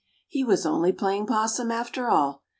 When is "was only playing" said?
0.43-1.27